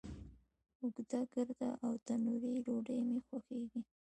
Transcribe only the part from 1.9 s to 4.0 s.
تنوری ډوډۍ می خوښیږی